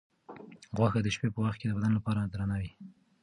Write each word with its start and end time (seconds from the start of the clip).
غوښه 0.77 0.99
د 1.03 1.07
شپې 1.15 1.27
په 1.33 1.39
وخت 1.43 1.57
کې 1.59 1.67
د 1.67 1.71
بدن 1.77 1.91
لپاره 1.97 2.19
درنه 2.33 2.55
وي. 2.61 2.71